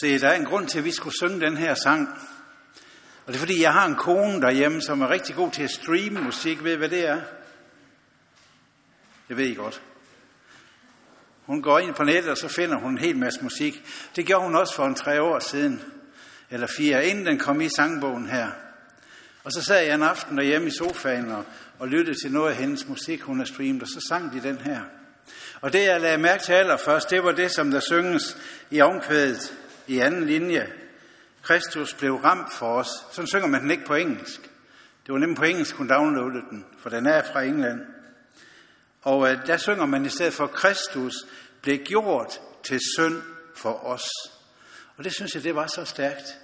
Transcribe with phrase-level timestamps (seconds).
[0.00, 2.08] Se, der er en grund til, at vi skulle synge den her sang.
[3.26, 5.70] Og det er fordi, jeg har en kone derhjemme, som er rigtig god til at
[5.70, 6.64] streame musik.
[6.64, 7.20] Ved I, hvad det er?
[9.28, 9.82] Det ved I godt.
[11.46, 13.84] Hun går ind på nettet, og så finder hun en hel masse musik.
[14.16, 15.82] Det gjorde hun også for en tre år siden,
[16.50, 18.50] eller fire, inden den kom i sangbogen her.
[19.44, 21.44] Og så sad jeg en aften derhjemme i sofaen og,
[21.78, 24.58] og lyttede til noget af hendes musik, hun har streamet, og så sang de den
[24.58, 24.80] her.
[25.60, 28.36] Og det, jeg lagde mærke til allerførst, det var det, som der synges
[28.70, 29.54] i omkvædet
[29.88, 30.72] i anden linje.
[31.42, 32.88] Kristus blev ramt for os.
[33.12, 34.40] Sådan synger man den ikke på engelsk.
[35.06, 37.80] Det var nemlig på engelsk, hun downloadede den, for den er fra England.
[39.02, 41.14] Og øh, der synger man i stedet for, Kristus
[41.62, 43.22] blev gjort til synd
[43.56, 44.04] for os.
[44.96, 46.38] Og det synes jeg, det var så stærkt,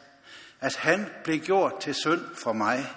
[0.60, 2.90] at han blev gjort til synd for mig.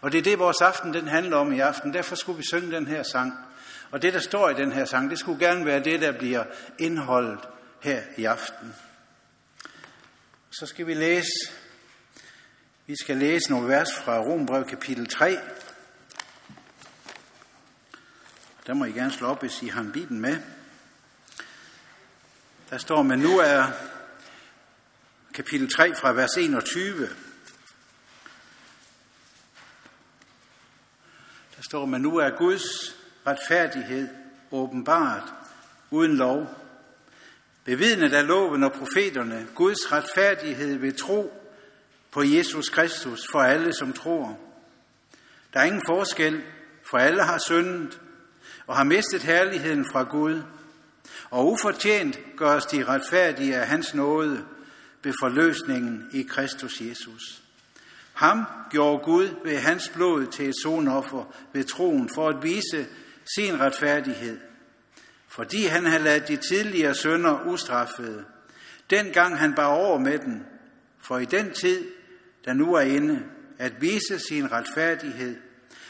[0.00, 1.92] Og det er det, vores aften den handler om i aften.
[1.92, 3.32] Derfor skulle vi synge den her sang.
[3.90, 6.44] Og det, der står i den her sang, det skulle gerne være det, der bliver
[6.78, 7.38] indholdet
[7.80, 8.74] her i aften.
[10.58, 11.52] Så skal vi læse,
[12.86, 15.38] vi skal læse nogle vers fra Rombrev kapitel 3.
[18.66, 20.36] Der må I gerne slå op, hvis I har en bibel med.
[22.70, 23.66] Der står, men nu er
[25.34, 27.08] kapitel 3 fra vers 21.
[31.56, 32.96] Der står, men nu er Guds
[33.26, 34.08] retfærdighed
[34.50, 35.32] åbenbart
[35.90, 36.63] uden lov.
[37.64, 41.32] Bevidnet af loven og profeterne, Guds retfærdighed ved tro
[42.10, 44.38] på Jesus Kristus for alle, som tror.
[45.52, 46.42] Der er ingen forskel,
[46.90, 48.00] for alle har syndet
[48.66, 50.42] og har mistet herligheden fra Gud,
[51.30, 54.44] og ufortjent gøres de retfærdige af hans nåde
[55.02, 57.42] ved forløsningen i Kristus Jesus.
[58.12, 62.86] Ham gjorde Gud ved hans blod til et sonoffer ved troen for at vise
[63.36, 64.38] sin retfærdighed,
[65.34, 68.24] fordi han havde ladet de tidligere sønder ustraffede,
[68.90, 70.46] dengang han bar over med den,
[70.98, 71.90] for i den tid,
[72.44, 73.26] der nu er inde,
[73.58, 75.36] at vise sin retfærdighed,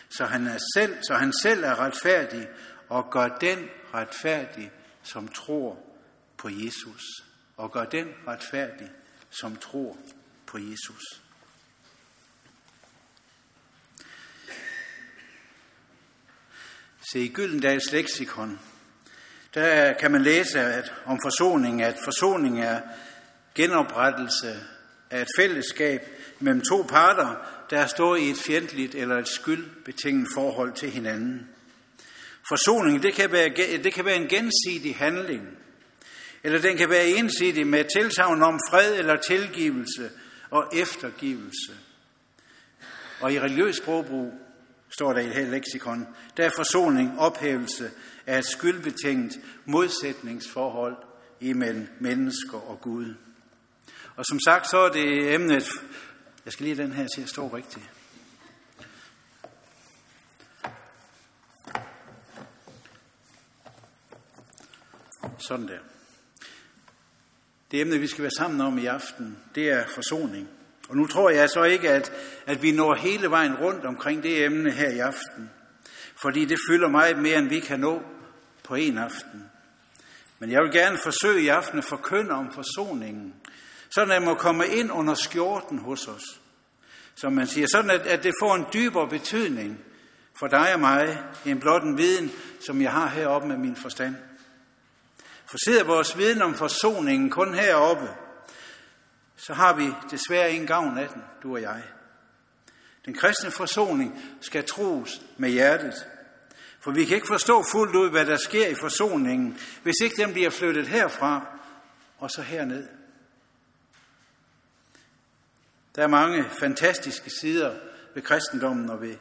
[0.08, 2.48] så han, er selv, så han selv er retfærdig
[2.88, 4.72] og gør den retfærdig,
[5.02, 5.78] som tror
[6.36, 7.02] på Jesus.
[7.56, 8.90] Og gør den retfærdig,
[9.30, 9.98] som tror
[10.46, 11.22] på Jesus.
[17.12, 18.60] Se i Gyldendals leksikon,
[19.54, 22.80] der kan man læse at, om forsoning, at forsoning er
[23.54, 24.60] genoprettelse
[25.10, 26.08] af et fællesskab
[26.40, 27.34] mellem to parter,
[27.70, 31.48] der står i et fjendtligt eller et skyldbetinget forhold til hinanden.
[32.48, 33.48] Forsoning, det kan, være,
[33.84, 35.58] det kan være en gensidig handling,
[36.44, 40.10] eller den kan være ensidig med tilsavn om fred eller tilgivelse
[40.50, 41.72] og eftergivelse.
[43.20, 44.43] Og i religiøs sprogbrug
[44.94, 46.06] står der i et leksikon,
[46.36, 47.90] der er forsoning ophævelse
[48.26, 50.96] af et skyldbetinget modsætningsforhold
[51.40, 53.14] imellem mennesker og Gud.
[54.16, 55.68] Og som sagt, så er det emnet,
[56.44, 57.90] jeg skal lige den her til at stå rigtigt.
[65.38, 65.78] Sådan der.
[67.70, 70.48] Det emne, vi skal være sammen om i aften, det er forsoning.
[70.88, 72.12] Og nu tror jeg så ikke, at,
[72.46, 75.50] at vi når hele vejen rundt omkring det emne her i aften.
[76.22, 78.02] Fordi det fylder meget mere, end vi kan nå
[78.64, 79.50] på en aften.
[80.38, 83.34] Men jeg vil gerne forsøge i aften at forkynde om forsoningen.
[83.90, 86.40] Sådan at man må komme ind under skjorten hos os.
[87.14, 89.78] Som man siger, sådan at, at det får en dybere betydning
[90.38, 92.32] for dig og mig, end blot en viden,
[92.66, 94.14] som jeg har heroppe med min forstand.
[95.46, 98.08] For sidder vores viden om forsoningen kun heroppe,
[99.36, 101.82] så har vi desværre ingen gavn af den, du og jeg.
[103.04, 106.06] Den kristne forsoning skal tros med hjertet.
[106.80, 110.32] For vi kan ikke forstå fuldt ud, hvad der sker i forsoningen, hvis ikke den
[110.32, 111.58] bliver flyttet herfra
[112.18, 112.88] og så herned.
[115.96, 117.76] Der er mange fantastiske sider
[118.14, 119.16] ved kristendommen og ved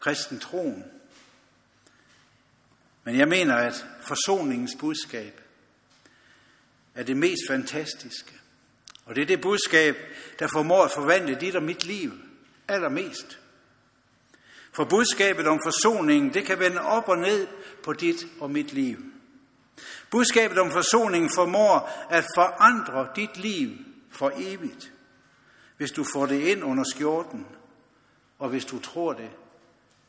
[0.00, 0.84] kristentroen.
[3.04, 5.40] Men jeg mener, at forsoningens budskab
[6.94, 8.37] er det mest fantastiske.
[9.08, 9.96] Og det er det budskab,
[10.38, 12.12] der formår at forvandle dit og mit liv
[12.68, 13.38] allermest.
[14.72, 17.46] For budskabet om forsoningen, det kan vende op og ned
[17.84, 18.98] på dit og mit liv.
[20.10, 23.70] Budskabet om forsoningen formår at forandre dit liv
[24.10, 24.92] for evigt,
[25.76, 27.46] hvis du får det ind under skjorten,
[28.38, 29.30] og hvis du tror det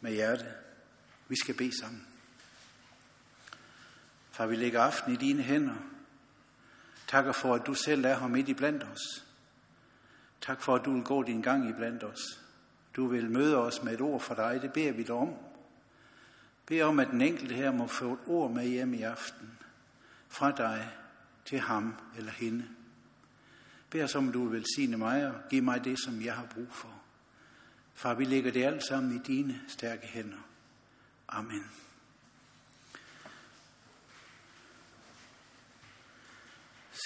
[0.01, 0.53] med hjertet.
[1.27, 2.07] Vi skal bede sammen.
[4.31, 5.75] Far, vi lægger aften i dine hænder.
[7.09, 9.25] Takker for, at du selv er her midt i blandt os.
[10.41, 12.41] Tak for, at du vil gå din gang i blandt os.
[12.95, 14.59] Du vil møde os med et ord for dig.
[14.61, 15.33] Det beder vi dig om.
[16.65, 19.57] Bed om, at den enkelte her må få et ord med hjem i aften.
[20.27, 20.89] Fra dig
[21.45, 22.65] til ham eller hende.
[23.89, 26.45] Bed os om, at du vil velsigne mig og give mig det, som jeg har
[26.45, 27.01] brug for.
[27.93, 30.47] Far, vi lægger det alt sammen i dine stærke hænder.
[31.27, 31.65] Amen.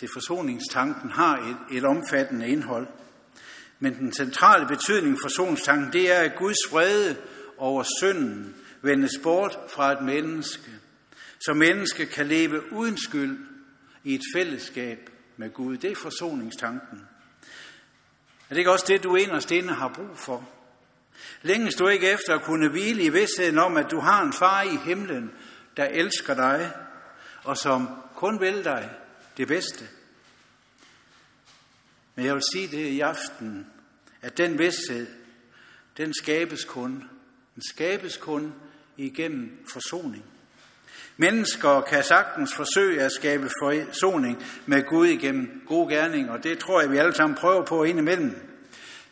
[0.04, 2.88] Til forsoningstanken har et, et omfattende indhold.
[3.80, 7.18] Men den centrale betydning for forsoningstanken, det er, at Guds vrede
[7.58, 10.72] over synden vendes bort fra et menneske,
[11.40, 13.40] så menneske kan leve uden skyld
[14.04, 15.78] i et fællesskab med Gud.
[15.78, 17.02] Det er forsoningstanken.
[18.50, 20.50] Er det ikke også det, du inderst inde har brug for?
[21.42, 24.62] Længes du ikke efter at kunne hvile i vidstheden om, at du har en far
[24.62, 25.32] i himlen,
[25.78, 26.72] der elsker dig,
[27.44, 28.90] og som kun vil dig
[29.38, 29.88] det bedste?
[32.16, 33.68] Men jeg vil sige det i aften,
[34.22, 35.08] at den vidsthed,
[35.98, 37.04] den skabes kun.
[37.56, 38.54] Den skabes kun
[38.98, 40.26] igennem forsoning.
[41.18, 46.82] Mennesker kan sagtens forsøge at skabe forsoning med Gud igennem gode gerninger, og det tror
[46.82, 48.54] jeg, vi alle sammen prøver på indimellem.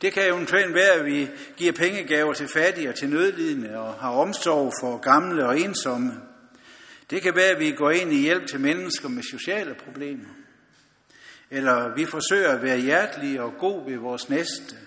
[0.01, 4.09] Det kan eventuelt være, at vi giver pengegaver til fattige og til nødlidende og har
[4.09, 6.21] omsorg for gamle og ensomme.
[7.11, 10.29] Det kan være, at vi går ind i hjælp til mennesker med sociale problemer.
[11.49, 14.77] Eller vi forsøger at være hjertelige og gode ved vores næste.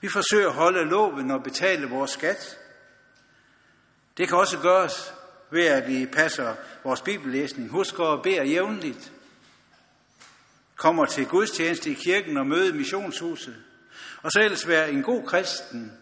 [0.00, 2.58] Vi forsøger at holde loven og betale vores skat.
[4.16, 5.14] Det kan også gøres
[5.50, 9.12] ved, at vi passer vores bibellæsning, husker at bede jævnligt,
[10.76, 13.56] kommer til gudstjeneste i kirken og møde missionshuset,
[14.22, 15.92] og så ellers være en god kristen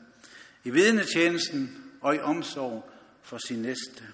[0.65, 2.91] i vidnetjenesten og i omsorg
[3.23, 4.05] for sin næste.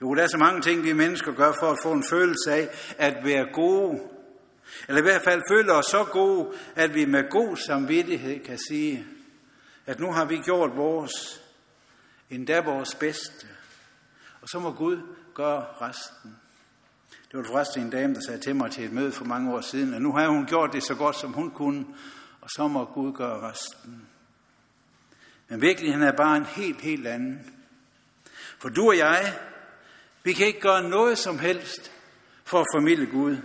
[0.00, 2.68] Jo, der er så mange ting, vi mennesker gør for at få en følelse af
[2.98, 4.00] at være gode.
[4.88, 9.06] Eller i hvert fald føle os så gode, at vi med god samvittighed kan sige,
[9.86, 11.42] at nu har vi gjort vores,
[12.30, 13.46] endda vores bedste.
[14.42, 14.98] Og så må Gud
[15.34, 16.36] gøre resten.
[17.10, 19.60] Det var forresten en dame, der sagde til mig til et møde for mange år
[19.60, 21.86] siden, at nu har hun gjort det så godt, som hun kunne,
[22.40, 24.08] og så må Gud gøre resten.
[25.48, 27.52] Men virkeligheden er bare en helt, helt anden.
[28.58, 29.38] For du og jeg,
[30.26, 31.92] vi kan ikke gøre noget som helst
[32.44, 33.36] for at formidle Gud.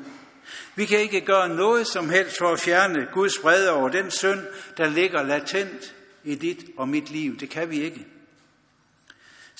[0.76, 4.40] Vi kan ikke gøre noget som helst for at fjerne Guds brede over den synd,
[4.78, 7.38] der ligger latent i dit og mit liv.
[7.40, 8.06] Det kan vi ikke.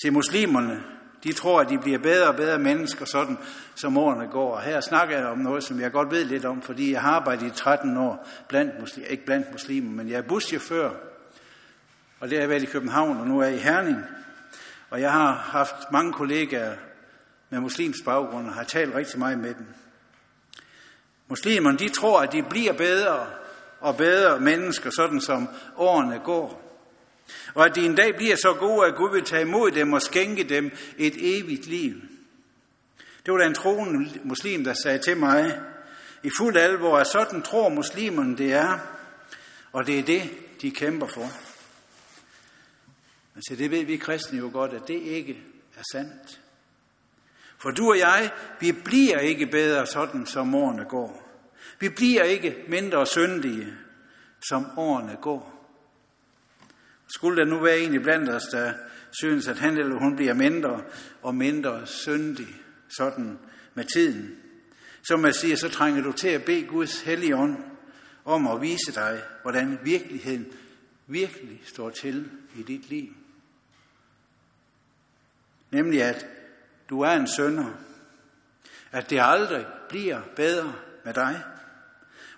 [0.02, 0.82] Se, muslimerne,
[1.24, 3.38] de tror, at de bliver bedre og bedre mennesker, sådan
[3.74, 4.54] som årene går.
[4.54, 7.12] Og her snakker jeg om noget, som jeg godt ved lidt om, fordi jeg har
[7.12, 10.90] arbejdet i 13 år, blandt muslimer, ikke blandt muslimer, men jeg er buschauffør.
[12.20, 14.04] Og det har jeg været i København, og nu er jeg i Herning.
[14.90, 16.74] Og jeg har haft mange kollegaer
[17.52, 19.66] med muslims baggrund, og har talt rigtig meget med dem.
[21.28, 23.26] Muslimerne, de tror, at de bliver bedre
[23.80, 26.78] og bedre mennesker, sådan som årene går.
[27.54, 30.02] Og at de en dag bliver så gode, at Gud vil tage imod dem og
[30.02, 31.94] skænke dem et evigt liv.
[33.26, 35.60] Det var da en troende muslim, der sagde til mig,
[36.22, 38.78] i fuld alvor, at sådan tror muslimerne det er,
[39.72, 40.30] og det er det,
[40.62, 41.32] de kæmper for.
[43.34, 45.42] Men så det ved vi kristne jo godt, at det ikke
[45.78, 46.41] er sandt.
[47.62, 51.28] For du og jeg, vi bliver ikke bedre sådan, som årene går.
[51.80, 53.72] Vi bliver ikke mindre syndige,
[54.48, 55.68] som årene går.
[57.14, 58.72] Skulle der nu være en i blandt os, der
[59.20, 60.82] synes, at han eller hun bliver mindre
[61.22, 62.48] og mindre syndig,
[62.88, 63.38] sådan
[63.74, 64.36] med tiden,
[65.02, 67.56] så man siger, så trænger du til at bede Guds hellige ånd
[68.24, 70.46] om at vise dig, hvordan virkeligheden
[71.06, 73.08] virkelig står til i dit liv.
[75.70, 76.26] Nemlig at
[76.92, 77.70] du er en sønder,
[78.90, 81.44] at det aldrig bliver bedre med dig,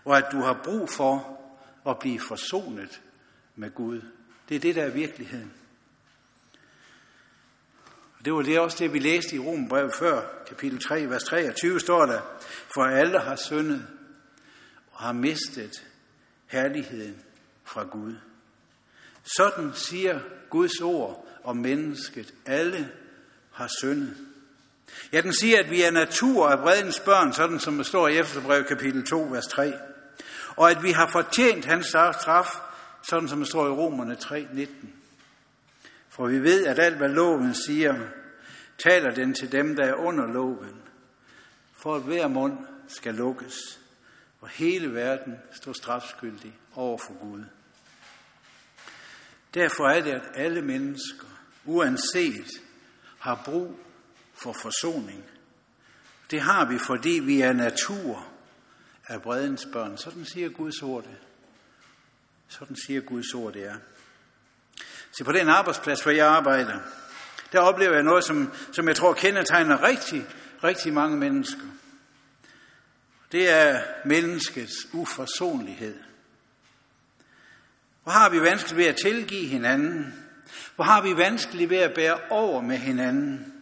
[0.05, 1.41] og at du har brug for
[1.87, 3.01] at blive forsonet
[3.57, 4.01] med Gud.
[4.49, 5.53] Det er det, der er virkeligheden.
[8.19, 11.81] Og det var det også det, vi læste i Rombrevet før, kapitel 3, vers 23,
[11.81, 12.21] står der,
[12.75, 13.87] for alle har syndet
[14.93, 15.87] og har mistet
[16.47, 17.23] herligheden
[17.65, 18.15] fra Gud.
[19.37, 20.21] Sådan siger
[20.51, 22.35] Guds ord om mennesket.
[22.47, 22.93] Alle
[23.53, 24.34] har syndet.
[25.13, 28.19] Ja, den siger, at vi er natur af bredens børn, sådan som det står i
[28.19, 29.73] Efterbrev kapitel 2, vers 3.
[30.57, 32.61] Og at vi har fortjent hans straf,
[33.03, 34.89] sådan som det står i Romerne 3:19.
[36.09, 37.95] For vi ved, at alt hvad loven siger,
[38.79, 40.83] taler den til dem, der er under loven,
[41.73, 42.59] for at hver mund
[42.89, 43.81] skal lukkes,
[44.41, 47.45] og hele verden står strafskyldig over for Gud.
[49.55, 51.27] Derfor er det, at alle mennesker,
[51.65, 52.47] uanset,
[53.19, 53.79] har brug
[54.45, 55.25] for forsoning.
[56.31, 58.27] Det har vi, fordi vi er natur
[59.07, 59.97] af bredens børn.
[59.97, 61.17] Sådan siger Guds ord det.
[62.49, 63.75] Sådan siger Guds ord, det er.
[65.13, 66.81] Så på den arbejdsplads, hvor jeg arbejder,
[67.53, 70.27] der oplever jeg noget, som, som jeg tror kendetegner rigtig,
[70.65, 71.67] rigtig mange mennesker.
[73.33, 75.99] det er menneskets uforsonlighed.
[78.03, 80.15] Hvor har vi vanskeligt ved at tilgive hinanden?
[80.77, 83.54] Hvor har vi vanskeligt ved at bære over med hinanden?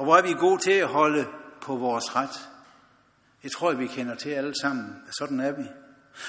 [0.00, 1.28] Og hvor er vi gode til at holde
[1.60, 2.48] på vores ret?
[3.42, 5.02] Jeg tror, vi kender til alle sammen.
[5.18, 5.62] Sådan er vi.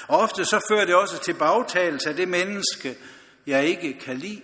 [0.08, 2.98] Og ofte så fører det også til bagtagelse af det menneske,
[3.46, 4.42] jeg ikke kan lide.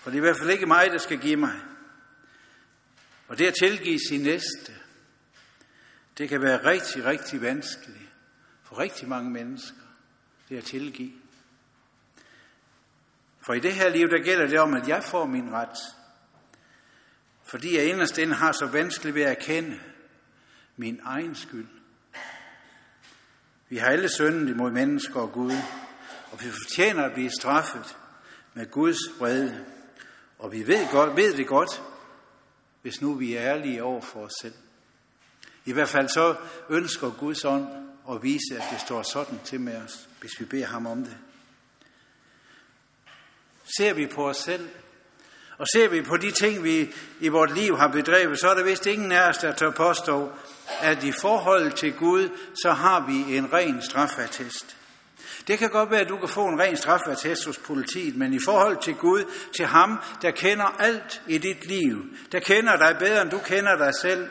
[0.00, 1.60] For det er i hvert fald ikke mig, der skal give mig.
[3.28, 4.72] Og det at tilgive sin næste,
[6.18, 8.10] det kan være rigtig, rigtig vanskeligt
[8.62, 9.80] for rigtig mange mennesker.
[10.48, 11.12] Det at tilgive.
[13.40, 15.78] For i det her liv, der gælder det om, at jeg får min ret.
[17.54, 19.80] Fordi jeg inderst inde har så vanskeligt ved at erkende
[20.76, 21.66] min egen skyld.
[23.68, 25.52] Vi har alle syndet imod mennesker og Gud,
[26.32, 27.96] og vi fortjener at blive straffet
[28.54, 29.64] med Guds vrede.
[30.38, 31.82] Og vi ved, godt, ved det godt,
[32.82, 34.54] hvis nu vi er ærlige over for os selv.
[35.64, 36.36] I hvert fald så
[36.70, 37.66] ønsker Guds ånd
[38.10, 41.16] at vise, at det står sådan til med os, hvis vi beder ham om det.
[43.76, 44.68] Ser vi på os selv,
[45.58, 48.64] og ser vi på de ting, vi i vort liv har bedrevet, så er der
[48.64, 50.30] vist ingen af os, der tør påstå,
[50.80, 52.28] at i forhold til Gud,
[52.62, 54.76] så har vi en ren strafattest.
[55.48, 58.38] Det kan godt være, at du kan få en ren strafattest hos politiet, men i
[58.44, 59.24] forhold til Gud,
[59.56, 63.76] til ham, der kender alt i dit liv, der kender dig bedre, end du kender
[63.76, 64.28] dig selv,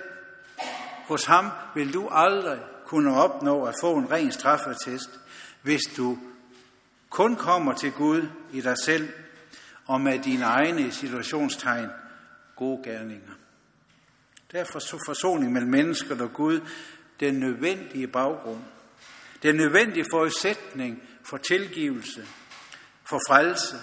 [1.08, 5.10] hos ham vil du aldrig kunne opnå at få en ren strafattest,
[5.62, 6.18] hvis du
[7.10, 9.10] kun kommer til Gud i dig selv
[9.86, 11.90] og med dine egne situationstegn
[12.56, 13.32] gode gerninger.
[14.52, 16.60] Derfor så forsoning mellem mennesker og Gud
[17.20, 18.62] den nødvendige baggrund.
[19.44, 22.28] Den nødvendige forudsætning for tilgivelse,
[23.04, 23.76] for frelse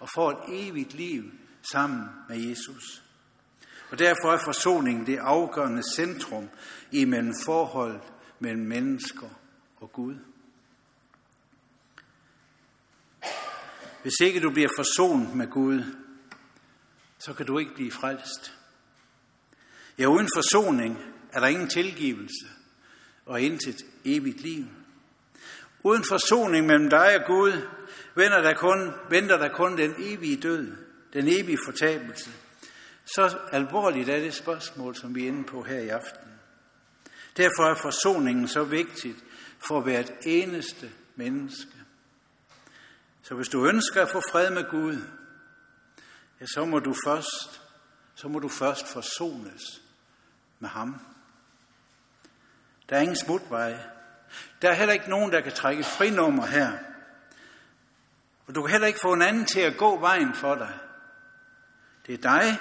[0.00, 1.24] og for et evigt liv
[1.72, 3.02] sammen med Jesus.
[3.90, 6.48] Og derfor er forsoningen det afgørende centrum
[6.92, 7.04] i
[7.44, 8.00] forhold
[8.38, 9.28] mellem mennesker
[9.76, 10.16] og Gud.
[14.02, 15.82] Hvis ikke du bliver forsonet med Gud,
[17.18, 18.54] så kan du ikke blive frelst.
[19.98, 20.98] Ja, uden forsoning
[21.32, 22.46] er der ingen tilgivelse
[23.26, 24.64] og intet evigt liv.
[25.82, 27.52] Uden forsoning mellem dig og Gud
[28.14, 30.76] venter der kun, venter der kun den evige død,
[31.12, 32.30] den evige fortabelse.
[33.04, 36.30] Så alvorligt er det spørgsmål, som vi er inde på her i aften.
[37.36, 39.16] Derfor er forsoningen så vigtigt
[39.68, 41.77] for hvert eneste menneske.
[43.28, 44.96] Så hvis du ønsker at få fred med Gud,
[46.40, 47.62] ja, så må du først,
[48.14, 49.62] så må du først forsones
[50.58, 51.00] med ham.
[52.88, 53.78] Der er ingen smutvej.
[54.62, 56.78] Der er heller ikke nogen, der kan trække frinummer her.
[58.46, 60.78] Og du kan heller ikke få en anden til at gå vejen for dig.
[62.06, 62.58] Det er dig,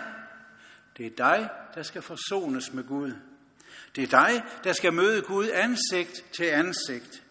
[0.97, 3.13] det er dig, der skal forsones med Gud.
[3.95, 7.23] Det er dig, der skal møde Gud ansigt til ansigt.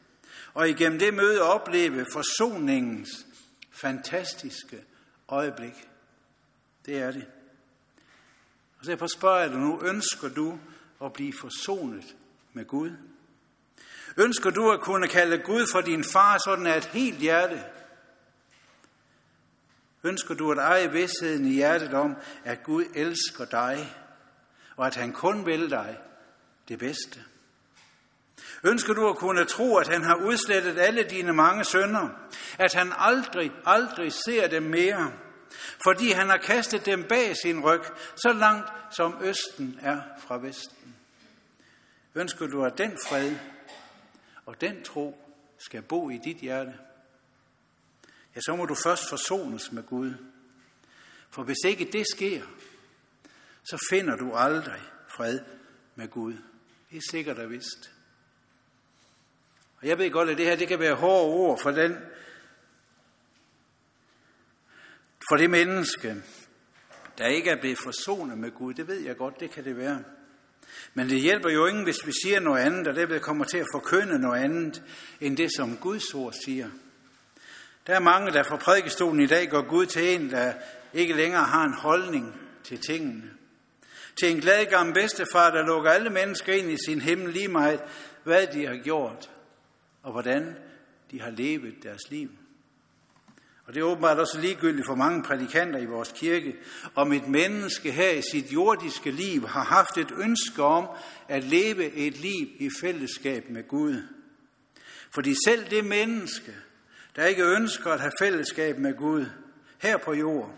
[0.57, 3.27] Og igennem det møde opleve forsoningens
[3.71, 4.85] fantastiske
[5.29, 5.89] øjeblik.
[6.87, 7.27] Det er det.
[8.81, 10.59] Og derfor spørger jeg dig nu, ønsker du
[11.05, 12.17] at blive forsonet
[12.53, 12.91] med Gud?
[14.17, 17.65] Ønsker du at kunne kalde Gud for din far sådan af et helt hjerte?
[20.05, 23.97] Ønsker du at eje vidstheden i hjertet om, at Gud elsker dig,
[24.77, 25.99] og at han kun vil dig
[26.69, 27.25] det bedste?
[28.67, 32.09] Ønsker du at kunne tro, at han har udslettet alle dine mange sønder,
[32.59, 35.13] at han aldrig, aldrig ser dem mere,
[35.85, 37.81] fordi han har kastet dem bag sin ryg,
[38.17, 40.97] så langt som Østen er fra Vesten?
[42.15, 43.37] Ønsker du, at den fred
[44.47, 45.19] og den tro
[45.59, 46.75] skal bo i dit hjerte?
[48.37, 50.13] Ja, så må du først forsones med Gud.
[51.31, 52.43] For hvis ikke det sker,
[53.65, 55.41] så finder du aldrig fred
[55.95, 56.35] med Gud.
[56.91, 57.96] Det er sikkert og vist.
[59.87, 61.97] Og jeg ved godt, at det her det kan være hårde ord for den,
[65.29, 66.17] for det menneske,
[67.19, 68.75] der ikke er blevet forsonet med Gud.
[68.75, 70.03] Det ved jeg godt, det kan det være.
[70.95, 73.67] Men det hjælper jo ingen, hvis vi siger noget andet, og det kommer til at
[73.73, 74.83] forkynde noget andet,
[75.21, 76.71] end det, som Guds ord siger.
[77.87, 80.53] Der er mange, der fra prædikestolen i dag går Gud til en, der
[80.95, 83.31] ikke længere har en holdning til tingene.
[84.21, 87.81] Til en glad gammel bedstefar, der lukker alle mennesker ind i sin himmel lige meget,
[88.25, 89.31] hvad de har gjort,
[90.07, 90.57] og hvordan
[91.11, 92.31] de har levet deres liv.
[93.65, 96.57] Og det er åbenbart også ligegyldigt for mange prædikanter i vores kirke,
[96.95, 100.89] om et menneske her i sit jordiske liv har haft et ønske om
[101.29, 104.03] at leve et liv i fællesskab med Gud.
[105.11, 106.53] Fordi selv det menneske,
[107.17, 109.27] der ikke ønsker at have fællesskab med Gud
[109.79, 110.55] her på jord,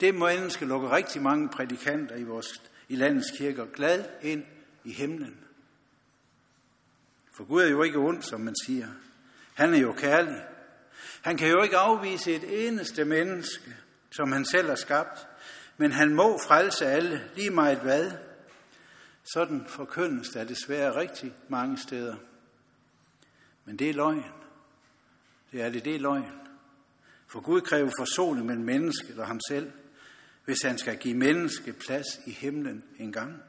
[0.00, 4.44] det menneske lukker rigtig mange prædikanter i, vores, i landets kirker glad ind
[4.84, 5.36] i himlen.
[7.32, 8.88] For Gud er jo ikke ond, som man siger.
[9.54, 10.44] Han er jo kærlig.
[11.22, 13.76] Han kan jo ikke afvise et eneste menneske,
[14.10, 15.26] som han selv har skabt,
[15.76, 18.10] men han må frelse alle, lige meget hvad.
[19.34, 22.16] Sådan forkyndes der desværre rigtig mange steder.
[23.64, 24.24] Men det er løgn.
[25.52, 26.32] Det er det, det er løgn.
[27.26, 29.72] For Gud kræver forsoning mellem mennesket og ham selv,
[30.44, 33.42] hvis han skal give mennesket plads i himlen en gang.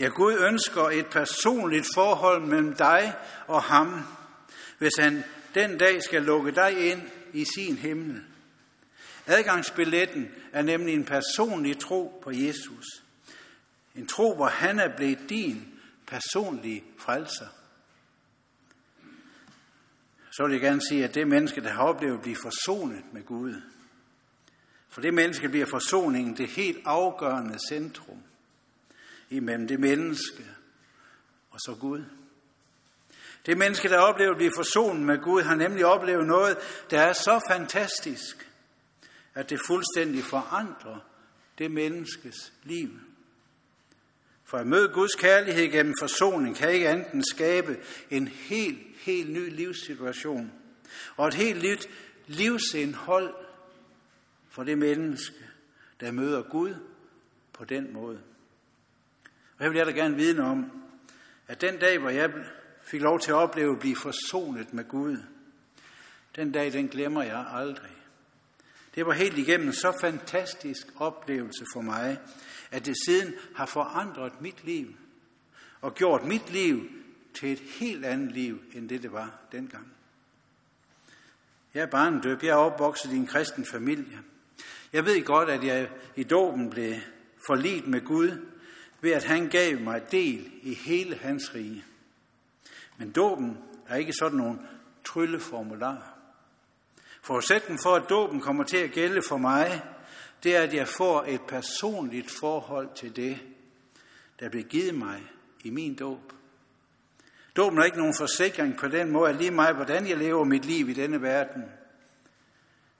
[0.00, 3.16] Ja, Gud ønsker et personligt forhold mellem dig
[3.46, 4.02] og ham,
[4.78, 7.02] hvis han den dag skal lukke dig ind
[7.32, 8.22] i sin himmel.
[9.26, 12.84] Adgangsbilletten er nemlig en personlig tro på Jesus.
[13.94, 15.74] En tro, hvor han er blevet din
[16.06, 17.46] personlige frelser.
[20.30, 23.22] Så vil jeg gerne sige, at det menneske, der har oplevet at blive forsonet med
[23.22, 23.54] Gud,
[24.88, 28.22] for det menneske bliver forsoningen det helt afgørende centrum
[29.30, 30.44] imellem det menneske
[31.50, 32.04] og så Gud.
[33.46, 36.56] Det menneske, der oplever at blive forsonet med Gud, har nemlig oplevet noget,
[36.90, 38.50] der er så fantastisk,
[39.34, 40.98] at det fuldstændig forandrer
[41.58, 42.90] det menneskes liv.
[44.44, 47.76] For at møde Guds kærlighed gennem forsoning kan ikke andet skabe
[48.10, 50.52] en helt, helt ny livssituation
[51.16, 51.88] og et helt nyt
[52.26, 53.34] livsindhold
[54.48, 55.48] for det menneske,
[56.00, 56.74] der møder Gud
[57.52, 58.20] på den måde.
[59.58, 60.82] Og jeg vil jeg da gerne vidne om,
[61.48, 62.32] at den dag, hvor jeg
[62.82, 65.16] fik lov til at opleve at blive forsonet med Gud,
[66.36, 67.90] den dag, den glemmer jeg aldrig.
[68.94, 72.18] Det var helt igennem en så fantastisk oplevelse for mig,
[72.70, 74.96] at det siden har forandret mit liv
[75.80, 76.88] og gjort mit liv
[77.34, 79.92] til et helt andet liv, end det det var dengang.
[81.74, 84.18] Jeg er barndøb, jeg er opvokset i en kristen familie.
[84.92, 86.94] Jeg ved godt, at jeg i dåben blev
[87.46, 88.46] forlidt med Gud,
[89.04, 91.84] ved at han gav mig del i hele hans rige.
[92.96, 93.58] Men dåben
[93.88, 94.58] er ikke sådan nogle
[95.04, 96.14] trylleformular.
[97.22, 99.82] Forudsætningen for, at dåben kommer til at gælde for mig,
[100.42, 103.38] det er, at jeg får et personligt forhold til det,
[104.40, 105.22] der bliver givet mig
[105.64, 106.32] i min dåb.
[107.56, 110.64] Dåben er ikke nogen forsikring på den måde, at lige mig, hvordan jeg lever mit
[110.64, 111.62] liv i denne verden,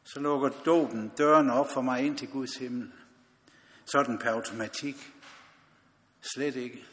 [0.05, 2.93] så lukker dåben dørene op for mig ind til Guds himmel.
[3.85, 5.14] Sådan per automatik.
[6.33, 6.85] Slet ikke.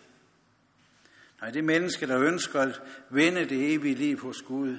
[1.42, 4.78] Nej, det menneske, der ønsker at vende det evige liv hos Gud,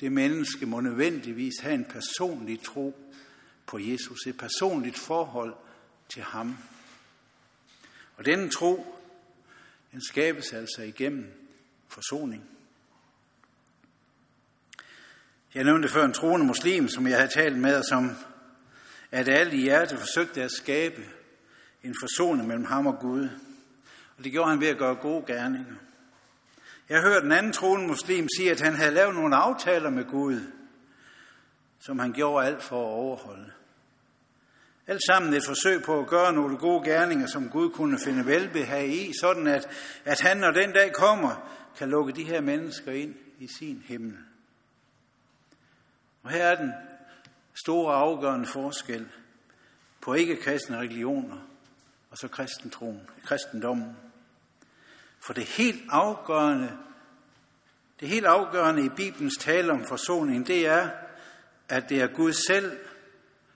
[0.00, 2.96] det menneske må nødvendigvis have en personlig tro
[3.66, 5.54] på Jesus, et personligt forhold
[6.08, 6.58] til ham.
[8.16, 9.02] Og denne tro,
[9.92, 11.32] den skabes altså igennem
[11.88, 12.50] forsoning.
[15.54, 18.10] Jeg nævnte før en troende muslim, som jeg havde talt med, og som
[19.10, 21.04] at alle i hjertet forsøgte at skabe
[21.82, 23.28] en forsoning mellem ham og Gud.
[24.18, 25.74] Og det gjorde han ved at gøre gode gerninger.
[26.88, 30.40] Jeg hørte en anden troende muslim sige, at han havde lavet nogle aftaler med Gud,
[31.80, 33.52] som han gjorde alt for at overholde.
[34.86, 38.88] Alt sammen et forsøg på at gøre nogle gode gerninger, som Gud kunne finde velbehag
[38.88, 39.68] i, sådan at,
[40.04, 44.16] at han, når den dag kommer, kan lukke de her mennesker ind i sin himmel.
[46.22, 46.72] Og her er den
[47.54, 49.06] store afgørende forskel
[50.00, 51.36] på ikke-kristne religioner
[52.10, 53.96] og så kristentroen, kristendommen.
[55.26, 56.78] For det helt afgørende,
[58.00, 60.90] det helt afgørende i Bibelens tale om forsoning, det er,
[61.68, 62.78] at det er Gud selv,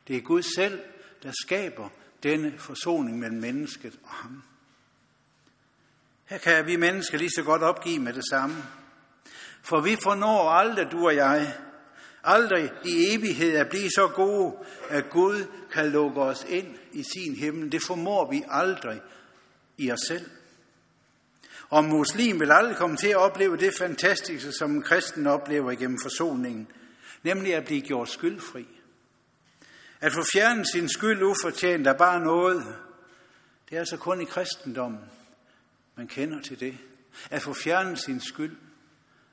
[0.09, 0.81] det er Gud selv,
[1.23, 1.89] der skaber
[2.23, 4.43] denne forsoning mellem mennesket og ham.
[6.25, 8.57] Her kan vi mennesker lige så godt opgive med det samme.
[9.63, 11.57] For vi fornår aldrig, du og jeg,
[12.25, 14.57] aldrig i evighed at blive så gode,
[14.89, 17.73] at Gud kan lukke os ind i sin himmel.
[17.73, 19.01] Det formår vi aldrig
[19.79, 20.31] i os selv.
[21.71, 25.99] Og muslim vil aldrig komme til at opleve det fantastiske, som en kristen oplever igennem
[26.03, 26.69] forsoningen,
[27.23, 28.69] nemlig at blive gjort skyldfri.
[30.01, 32.65] At få fjernet sin skyld ufortjent er bare noget.
[33.69, 35.01] Det er altså kun i kristendommen,
[35.97, 36.79] man kender til det.
[37.31, 38.57] At få fjernet sin skyld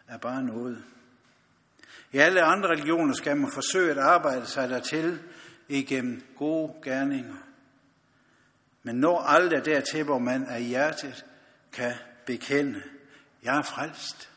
[0.07, 0.83] er bare noget.
[2.11, 5.19] I alle andre religioner skal man forsøge at arbejde sig dertil
[5.67, 7.35] igennem gode gerninger.
[8.83, 11.25] Men når aldrig dertil, hvor man af hjertet
[11.73, 11.93] kan
[12.27, 12.83] bekende,
[13.43, 14.29] jeg er frelst.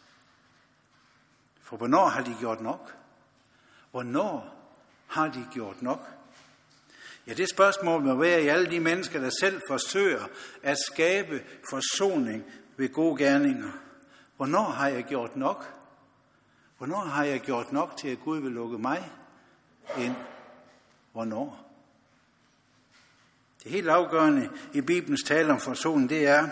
[1.62, 2.94] For hvornår har de gjort nok?
[3.90, 4.56] Hvornår
[5.06, 6.08] har de gjort nok?
[7.26, 10.24] Ja, det spørgsmål må være i alle de mennesker, der selv forsøger
[10.62, 12.44] at skabe forsoning
[12.76, 13.70] ved gode gerninger.
[14.36, 15.74] Hvornår har jeg gjort nok?
[16.78, 19.10] Hvornår har jeg gjort nok til, at Gud vil lukke mig
[19.98, 20.14] ind?
[21.12, 21.66] Hvornår?
[23.62, 26.48] Det helt afgørende i Bibelens tale om forsoning, det er,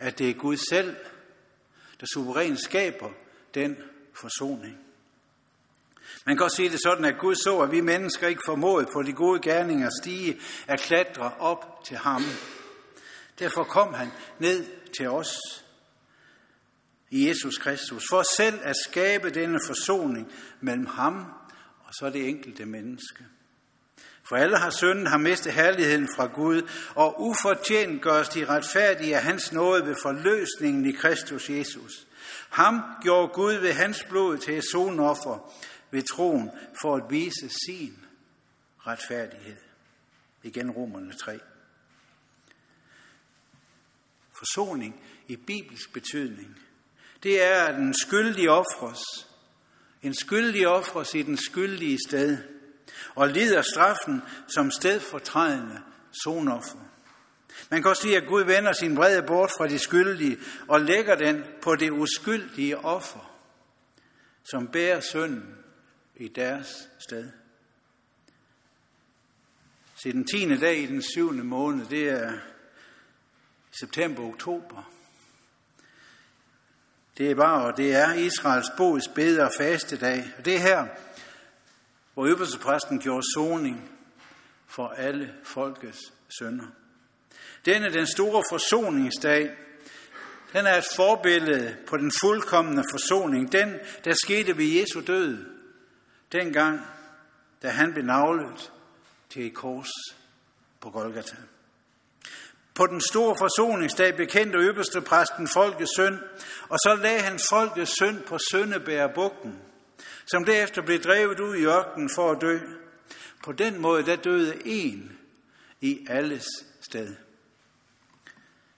[0.00, 0.96] at det er Gud selv,
[2.00, 3.10] der suverænt skaber
[3.54, 3.76] den
[4.14, 4.78] forsoning.
[6.26, 9.02] Man kan også sige det sådan, at Gud så, at vi mennesker ikke formåede på
[9.02, 12.22] de gode gerninger stige at klatre op til ham.
[13.38, 14.08] Derfor kom han
[14.38, 14.66] ned
[14.98, 15.30] til os
[17.10, 21.24] i Jesus Kristus, for selv at skabe denne forsoning mellem ham
[21.84, 23.24] og så det enkelte menneske.
[24.30, 29.22] For alle har synden har mistet herligheden fra Gud, og ufortjent gøres de retfærdige af
[29.22, 32.06] hans nåde ved forløsningen i Kristus Jesus.
[32.50, 35.52] Ham gjorde Gud ved hans blod til et sonoffer
[35.90, 36.50] ved troen
[36.82, 37.98] for at vise sin
[38.78, 39.56] retfærdighed.
[40.42, 41.38] Igen Romerne 3.
[44.38, 46.58] Forsoning i bibelsk betydning,
[47.22, 49.00] det er, at den skyldige offres.
[50.02, 52.59] En skyldig offres i den skyldige sted
[53.14, 54.22] og lider straffen
[54.54, 55.80] som stedfortrædende
[56.24, 56.78] sonoffer.
[57.70, 61.14] Man kan også sige, at Gud vender sin brede bort fra de skyldige og lægger
[61.14, 63.36] den på det uskyldige offer,
[64.50, 65.54] som bærer synden
[66.16, 67.30] i deres sted.
[70.02, 70.56] Se, den 10.
[70.56, 71.32] dag i den 7.
[71.32, 72.32] måned, det er
[73.80, 74.92] september-oktober.
[77.18, 80.24] Det er bare, og det er Israels bods bede og faste dag.
[80.38, 80.86] Og det er her,
[82.14, 83.90] hvor øverstepræsten gjorde soning
[84.66, 86.66] for alle folkets sønder.
[87.64, 89.50] Denne den store forsoningsdag,
[90.52, 95.46] den er et forbillede på den fuldkommende forsoning, den der skete ved Jesu død,
[96.32, 96.80] dengang,
[97.62, 98.72] da han blev navlet
[99.30, 99.90] til et kors
[100.80, 101.36] på Golgata.
[102.74, 106.18] På den store forsoningsdag bekendte øverste præsten folkets synd,
[106.68, 109.58] og så lagde han folkets synd på Søndebærbukken,
[110.30, 112.58] som derefter blev drevet ud i ørkenen for at dø.
[113.44, 115.18] På den måde, der døde en
[115.80, 116.46] i alles
[116.80, 117.16] sted.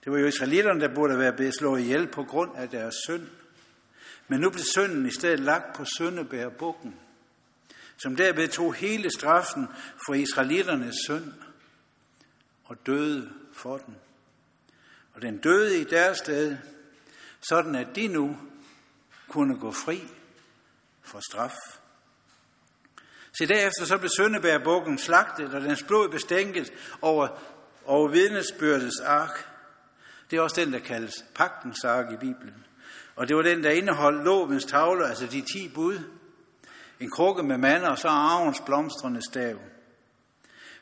[0.03, 3.27] Det var jo israelitterne, der burde være blevet slået ihjel på grund af deres synd.
[4.27, 6.95] Men nu blev synden i stedet lagt på Søndebærbukken,
[7.97, 9.67] som derved tog hele straffen
[10.05, 11.33] for israelitternes synd
[12.63, 13.95] og døde for den.
[15.13, 16.57] Og den døde i deres sted,
[17.41, 18.37] sådan at de nu
[19.27, 20.03] kunne gå fri
[21.03, 21.53] for straf.
[23.37, 27.27] Se, derefter så blev Søndebærbukken slagtet, og dens blod bestænket over,
[27.85, 29.47] over vidnesbyrdets ark.
[30.31, 32.65] Det er også den, der kaldes pagtens ark i Bibelen.
[33.15, 35.99] Og det var den, der indeholdt lovens tavler, altså de ti bud.
[36.99, 39.59] En krukke med mander, og så arvens blomstrende stav.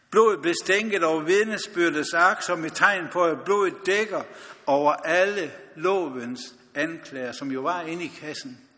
[0.09, 4.23] Blodet blev stænket over vidnesbyrdets ark som et tegn på, at blodet dækker
[4.65, 8.70] over alle lovens anklager, som jo var inde i kassen.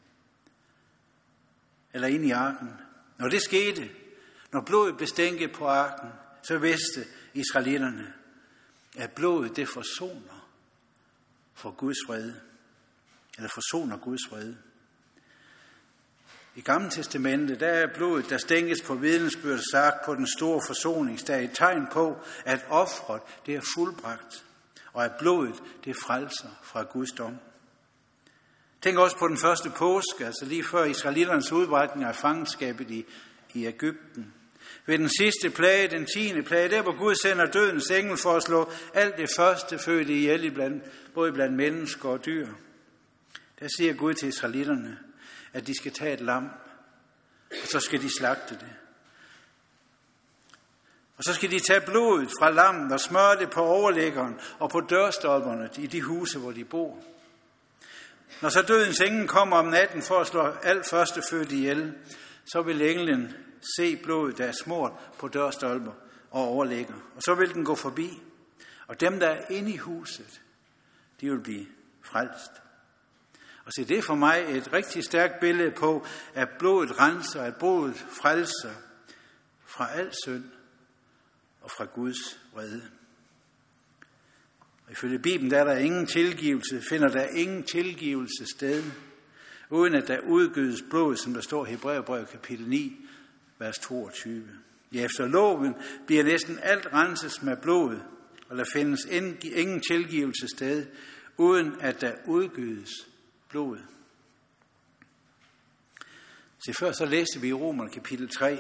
[1.94, 2.70] Eller ind i arken.
[3.18, 3.90] Når det skete,
[4.52, 6.10] når blodet blev stænket på arken,
[6.44, 8.14] så vidste israelitterne,
[8.98, 10.50] at blodet det forsoner
[11.54, 12.42] for Guds vrede.
[13.38, 14.58] Eller forsoner Guds vrede.
[16.56, 21.44] I Gamle Testamentet, der er blodet, der stænkes på vidensbyrdet sagt på den store forsoningsdag,
[21.44, 24.46] et tegn på, at offret, det er fuldbragt,
[24.94, 27.40] og at blodet, det frelser fra Guds dom.
[28.84, 33.06] Tænk også på den første påske, altså lige før israeliternes udbrækning af fangenskabet i,
[33.54, 34.34] i Ægypten.
[34.86, 38.44] Ved den sidste plage, den tiende plage, der hvor Gud sender dødens engel for at
[38.44, 42.48] slå alt det første fødte ihjel, blandt, både blandt mennesker og dyr.
[43.60, 44.98] Der siger Gud til israelitterne,
[45.54, 46.50] at de skal tage et lam,
[47.52, 48.74] og så skal de slagte det.
[51.18, 54.82] Og så skal de tage blodet fra lammet og smøre det på overlæggeren og på
[54.82, 57.13] dørstolperne i de huse, hvor de bor.
[58.42, 60.90] Når så dødens engel kommer om natten for at slå alt
[61.30, 61.94] født ihjel,
[62.46, 63.34] så vil englen
[63.78, 65.92] se blodet, der er smurt på dørstolper
[66.32, 66.94] og overlægger.
[67.16, 68.22] Og så vil den gå forbi.
[68.88, 70.42] Og dem, der er inde i huset,
[71.22, 71.66] de vil blive
[72.02, 72.52] frelst.
[73.66, 77.56] Og se, det er for mig et rigtig stærkt billede på, at blodet renser, at
[77.56, 78.74] blodet frelser
[79.66, 80.44] fra al synd
[81.62, 82.90] og fra Guds vrede.
[84.92, 88.84] Ifølge Bibelen der er der ingen tilgivelse, finder der ingen tilgivelse sted,
[89.70, 93.06] uden at der udgydes blod, som der står i Hebræerbrevet kapitel 9,
[93.60, 94.50] vers 22.
[94.94, 98.00] Ja, efter loven bliver næsten alt renses med blod,
[98.50, 99.06] og der findes
[99.42, 100.86] ingen tilgivelse sted,
[101.38, 102.90] uden at der udgydes
[103.50, 103.78] blod.
[106.66, 108.60] Se, før så læste vi i Romer kapitel 3,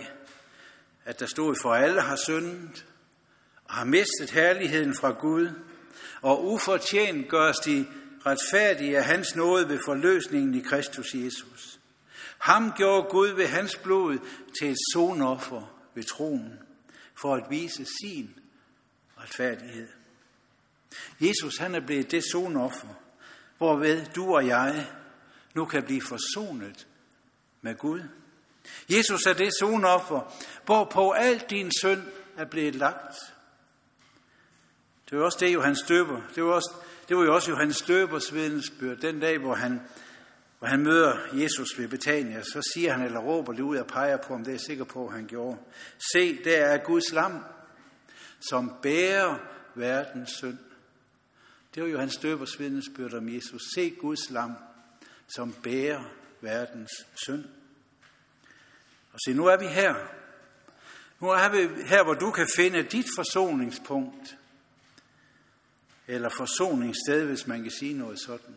[1.05, 2.86] at der stod, for alle har syndet
[3.65, 5.49] og har mistet herligheden fra Gud,
[6.23, 7.86] og ufortjent gøres de
[8.25, 11.79] retfærdige af hans nåde ved forløsningen i Kristus Jesus.
[12.38, 14.17] Ham gjorde Gud ved hans blod
[14.59, 16.59] til et sonoffer ved troen,
[17.21, 18.39] for at vise sin
[19.17, 19.88] retfærdighed.
[21.21, 23.01] Jesus han er blevet det sonoffer,
[23.57, 24.88] hvorved du og jeg
[25.53, 26.88] nu kan blive forsonet
[27.62, 28.01] med Gud.
[28.89, 30.33] Jesus er det sonoffer,
[30.65, 32.01] hvorpå al din synd
[32.38, 33.15] er blevet lagt.
[35.13, 36.21] Det var også det, Johannes Døber.
[36.36, 36.73] Det var, også,
[37.10, 38.97] det var jo også Johannes Døbers vidensbyrd.
[38.97, 39.82] Den dag, hvor han,
[40.60, 44.17] hvor han møder Jesus ved Betania, så siger han, eller råber det ud og peger
[44.17, 45.58] på, om det er sikker på, at han gjorde.
[46.13, 47.43] Se, der er Guds lam,
[48.49, 49.36] som bærer
[49.76, 50.58] verdens synd.
[51.76, 53.62] Det var Johannes Døbers vidnesbyrd om Jesus.
[53.76, 54.52] Se Guds lam,
[55.36, 56.04] som bærer
[56.41, 57.43] verdens synd.
[59.13, 59.95] Og se, nu er vi her.
[61.19, 64.38] Nu er vi her, hvor du kan finde dit forsoningspunkt.
[66.07, 68.55] Eller forsoningssted, hvis man kan sige noget sådan.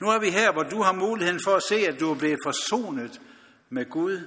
[0.00, 2.38] Nu er vi her, hvor du har muligheden for at se, at du er blevet
[2.44, 3.20] forsonet
[3.70, 4.20] med Gud.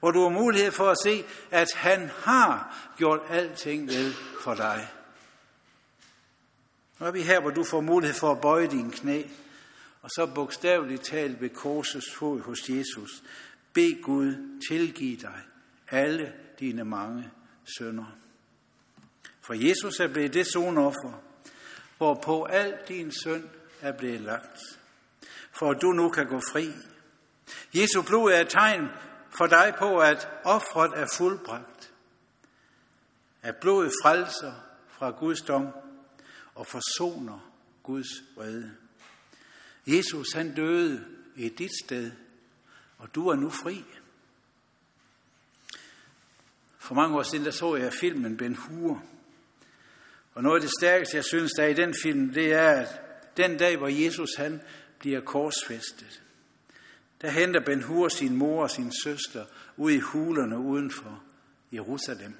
[0.00, 4.88] Hvor du har mulighed for at se, at han har gjort alting vel for dig.
[7.00, 9.22] Nu er vi her, hvor du får mulighed for at bøje dine knæ,
[10.02, 13.22] og så bogstaveligt talt ved korsets fod hos Jesus.
[13.72, 15.40] Bed Gud tilgive dig
[15.88, 17.30] alle dine mange
[17.78, 18.16] sønder.
[19.46, 21.22] For Jesus er blevet det sonoffer,
[21.96, 23.48] hvorpå al din synd
[23.80, 24.60] er blevet lagt,
[25.52, 26.72] for at du nu kan gå fri.
[27.74, 28.88] Jesu blod er et tegn
[29.30, 31.92] for dig på, at offret er fuldbragt.
[33.42, 34.52] At blodet frelser
[34.88, 35.66] fra Guds dom
[36.54, 38.76] og forsoner Guds vrede.
[39.86, 41.06] Jesus han døde
[41.36, 42.12] i dit sted,
[42.98, 43.84] og du er nu fri.
[46.78, 49.02] For mange år siden der så jeg filmen Ben Hur.
[50.36, 53.00] Og noget af det stærkeste, jeg synes, der er i den film, det er, at
[53.36, 54.62] den dag, hvor Jesus han
[54.98, 56.22] bliver korsfæstet,
[57.22, 59.44] der henter Ben Hur sin mor og sin søster
[59.76, 61.22] ud i hulerne uden for
[61.72, 62.34] Jerusalem.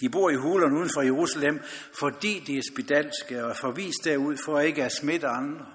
[0.00, 1.60] De bor i hulerne uden for Jerusalem,
[1.98, 5.66] fordi de er spedalske og er forvist derud for at ikke at smitte andre.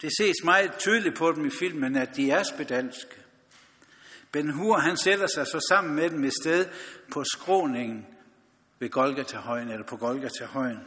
[0.00, 3.16] Det ses meget tydeligt på dem i filmen, at de er spedalske.
[4.32, 6.66] Ben Hur, han sætter sig så sammen med dem et sted
[7.12, 8.06] på skråningen
[8.78, 10.80] ved Golgata-højen, eller på Golgata-højen.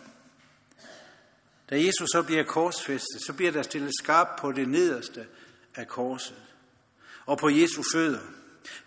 [1.69, 5.25] Da Jesus så bliver korsfæstet, så bliver der stillet skarp på det nederste
[5.75, 6.43] af korset
[7.25, 8.19] og på Jesu fødder.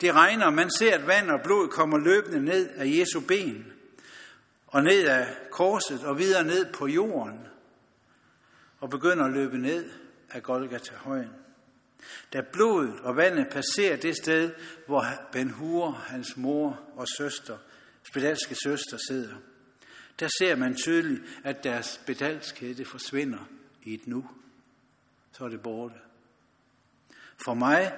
[0.01, 3.73] Det regner, man ser, at vand og blod kommer løbende ned af Jesu ben
[4.67, 7.41] og ned af korset og videre ned på jorden
[8.81, 9.91] og begynder at løbe ned
[10.31, 11.31] af Golgata-højen.
[12.33, 14.53] Da blodet og vandet passerer det sted,
[14.87, 17.59] hvor Ben Hur, hans mor og søster,
[18.11, 19.37] spedalske søster, sidder,
[20.21, 23.49] der ser man tydeligt, at deres spedalskhed det forsvinder
[23.83, 24.31] i et nu.
[25.33, 25.95] Så er det borte.
[27.45, 27.93] For mig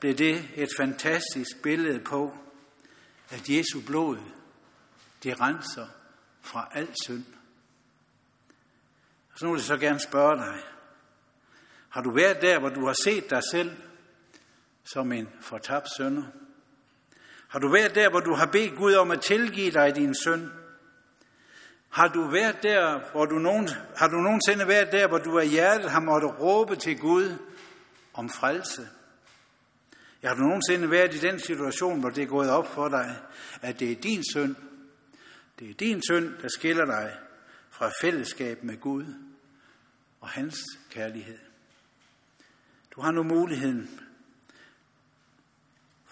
[0.00, 2.38] blev det et fantastisk billede på,
[3.30, 4.18] at Jesu blod,
[5.22, 5.86] det renser
[6.40, 7.24] fra al synd.
[9.36, 10.62] Så nu vil jeg så gerne spørge dig,
[11.88, 13.76] har du været der, hvor du har set dig selv
[14.84, 16.22] som en fortabt sønder?
[17.52, 20.50] Har du været der, hvor du har bedt Gud om at tilgive dig din synd?
[21.88, 25.48] Har du været der, hvor du nogen, har du nogensinde været der, hvor du af
[25.48, 27.36] hjertet har måttet råbe til Gud
[28.14, 28.88] om frelse?
[30.22, 33.16] Jeg har du nogensinde været i den situation, hvor det er gået op for dig,
[33.62, 34.56] at det er din synd,
[35.58, 37.16] det er din synd, der skiller dig
[37.70, 39.04] fra fællesskab med Gud
[40.20, 40.58] og hans
[40.90, 41.38] kærlighed.
[42.94, 44.00] Du har nu muligheden,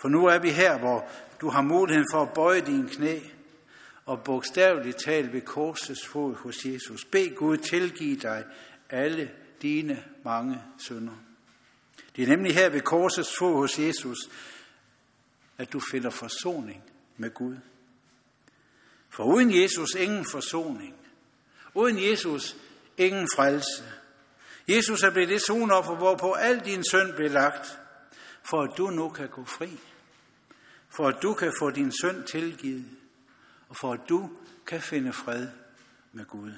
[0.00, 1.08] for nu er vi her, hvor
[1.40, 3.18] du har muligheden for at bøje dine knæ
[4.06, 7.04] og bogstaveligt tale ved korsets fod hos Jesus.
[7.04, 8.44] Bed Gud tilgive dig
[8.90, 9.30] alle
[9.62, 11.12] dine mange synder.
[12.16, 14.18] Det er nemlig her ved korsets fod hos Jesus,
[15.58, 16.82] at du finder forsoning
[17.16, 17.56] med Gud.
[19.10, 20.96] For uden Jesus ingen forsoning.
[21.74, 22.56] Uden Jesus
[22.96, 23.84] ingen frelse.
[24.68, 27.78] Jesus er blevet det sonoffer, hvorpå al din synd blev lagt,
[28.42, 29.78] for at du nu kan gå fri.
[30.90, 32.84] For at du kan få din synd tilgivet,
[33.68, 34.30] og for at du
[34.66, 35.48] kan finde fred
[36.12, 36.52] med Gud.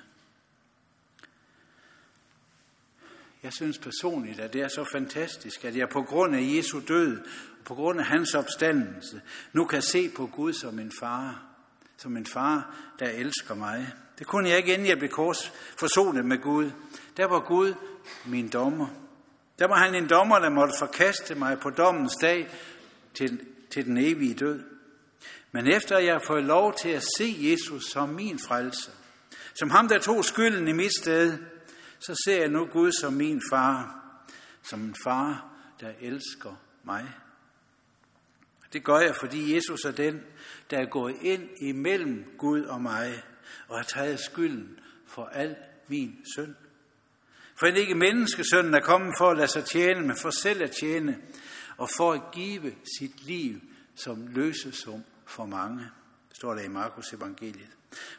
[3.42, 7.18] Jeg synes personligt, at det er så fantastisk, at jeg på grund af Jesu død
[7.18, 11.42] og på grund af hans opstandelse nu kan se på Gud som en far.
[11.96, 13.92] Som en far, der elsker mig.
[14.18, 16.70] Det kunne jeg ikke, inden jeg blev kors forsonet med Gud.
[17.16, 17.74] Der var Gud
[18.26, 18.86] min dommer.
[19.58, 22.48] Der var han en dommer, der måtte forkaste mig på dommens dag
[23.14, 23.40] til,
[23.72, 24.64] til den evige død.
[25.52, 28.90] Men efter jeg har fået lov til at se Jesus som min frelse,
[29.54, 31.38] som ham, der tog skylden i mit sted,
[31.98, 34.02] så ser jeg nu Gud som min far,
[34.62, 35.48] som en far,
[35.80, 37.08] der elsker mig.
[38.72, 40.22] Det gør jeg, fordi Jesus er den,
[40.70, 43.22] der er gået ind imellem Gud og mig,
[43.68, 45.56] og har taget skylden for al
[45.88, 46.54] min synd.
[47.58, 50.70] For end ikke menneskesønnen er kommet for at lade sig tjene, men for selv at
[50.70, 51.18] tjene,
[51.76, 53.60] og for at give sit liv
[53.94, 55.90] som løsesum for mange,
[56.32, 57.70] står der i Markus evangeliet.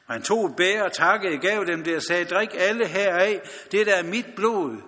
[0.07, 3.41] Og han tog et bære og takkede, gav dem det og sagde, drik alle heraf,
[3.71, 4.81] det der er mit blod,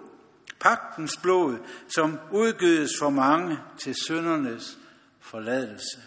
[0.59, 1.57] pagtens blod,
[1.95, 4.77] som udgydes for mange til syndernes
[5.19, 5.99] forladelse.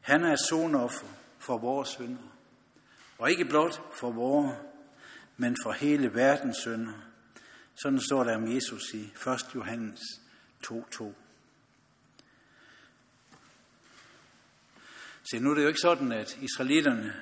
[0.00, 1.06] Han er sonoffer
[1.38, 2.36] for vores synder,
[3.18, 4.56] og ikke blot for vores,
[5.36, 6.92] men for hele verdens synder.
[7.82, 9.54] Sådan står der om Jesus i 1.
[9.54, 10.00] Johannes
[10.66, 11.12] 2.2.
[15.30, 17.14] Se, nu er det jo ikke sådan, at israelitterne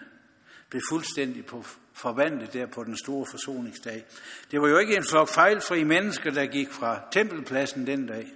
[0.69, 4.05] blev fuldstændig på forvandlet der på den store forsoningsdag.
[4.51, 8.33] Det var jo ikke en flok fejlfri mennesker, der gik fra tempelpladsen den dag.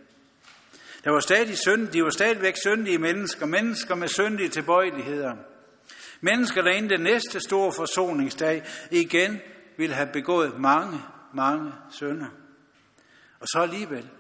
[1.05, 5.37] Der var stadig synd, de var stadigvæk syndige mennesker, mennesker med syndige tilbøjeligheder.
[6.21, 9.41] Mennesker, der inden den næste store forsoningsdag igen
[9.77, 11.01] ville have begået mange,
[11.35, 12.27] mange synder.
[13.41, 14.11] Og så alligevel,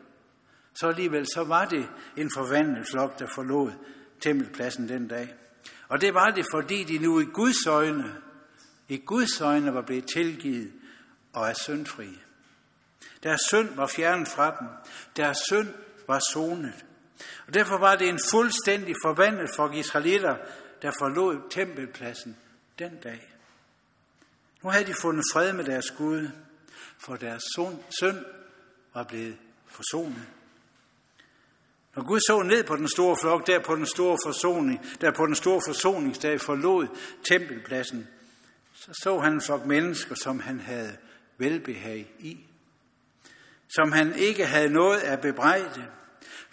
[0.74, 3.72] så alligevel, så var det en forvandlet flok, der forlod
[4.20, 5.34] tempelpladsen den dag.
[5.88, 8.16] Og det var det, fordi de nu i Guds øjne,
[8.88, 10.72] i Guds øjne var blevet tilgivet
[11.32, 12.18] og er syndfrie.
[13.22, 14.68] Deres synd var fjernet fra dem.
[15.16, 15.68] Deres synd
[16.08, 16.84] var sonet.
[17.46, 20.36] Og derfor var det en fuldstændig forvandlet for israelitter,
[20.82, 22.36] der forlod tempelpladsen
[22.78, 23.32] den dag.
[24.62, 26.28] Nu havde de fundet fred med deres Gud,
[26.98, 27.42] for deres
[27.98, 28.24] synd
[28.94, 30.28] var blevet forsonet.
[31.96, 35.26] Når Gud så ned på den store flok, der på den store forsoning, der på
[35.26, 36.86] den store forsoningsdag forlod
[37.28, 38.08] tempelpladsen,
[38.72, 40.96] så så han en flok mennesker, som han havde
[41.38, 42.38] velbehag i.
[43.68, 45.86] Som han ikke havde noget at bebrejde,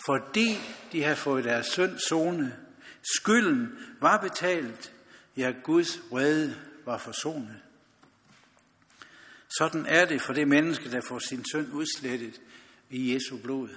[0.06, 0.60] fordi
[0.92, 2.58] de havde fået deres synd zone.
[3.16, 4.94] Skylden var betalt,
[5.38, 7.62] ja Guds vrede var forsonet.
[9.58, 12.42] Sådan er det for det menneske, der får sin synd udslettet
[12.90, 13.70] i Jesu blod.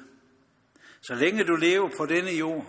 [1.02, 2.66] Så længe du lever på denne jord,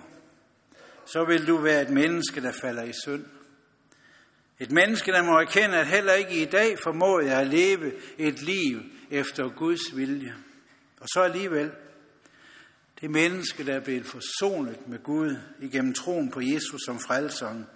[1.05, 3.25] så vil du være et menneske, der falder i synd.
[4.59, 8.41] Et menneske, der må erkende, at heller ikke i dag formår jeg at leve et
[8.41, 8.79] liv
[9.11, 10.35] efter Guds vilje.
[10.99, 11.71] Og så alligevel,
[13.01, 17.67] det menneske, der er blevet forsonet med Gud igennem troen på Jesus som frelseren,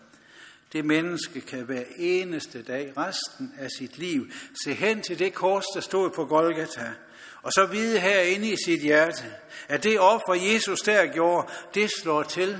[0.73, 4.27] det menneske kan hver eneste dag, resten af sit liv,
[4.63, 6.93] se hen til det kors, der stod på Golgata,
[7.41, 9.35] og så vide herinde i sit hjerte,
[9.67, 12.57] at det offer, Jesus der gjorde, det slår til.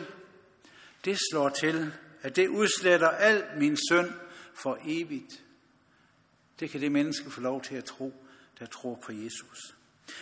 [1.05, 4.11] Det slår til, at det udsletter al min synd
[4.53, 5.43] for evigt.
[6.59, 8.13] Det kan det menneske få lov til at tro,
[8.59, 9.75] der tror på Jesus.